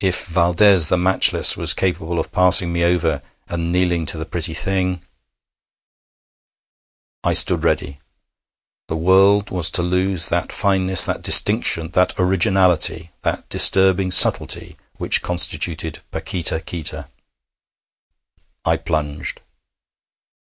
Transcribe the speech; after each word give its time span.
If 0.00 0.24
Valdès 0.26 0.88
the 0.88 0.96
matchless 0.96 1.54
was 1.54 1.74
capable 1.74 2.18
of 2.18 2.32
passing 2.32 2.72
me 2.72 2.82
over 2.84 3.20
and 3.48 3.70
kneeling 3.70 4.06
to 4.06 4.16
the 4.16 4.24
pretty 4.24 4.54
thing 4.54 5.02
I 7.22 7.34
stood 7.34 7.64
ready. 7.64 7.98
The 8.86 8.96
world 8.96 9.50
was 9.50 9.68
to 9.72 9.82
lose 9.82 10.30
that 10.30 10.52
fineness, 10.54 11.04
that 11.04 11.20
distinction, 11.20 11.90
that 11.90 12.14
originality, 12.18 13.10
that 13.20 13.46
disturbing 13.50 14.10
subtlety, 14.10 14.78
which 14.96 15.20
constituted 15.20 15.98
Paquita 16.12 16.60
Qita. 16.60 17.08
I 18.64 18.78
plunged. 18.78 19.42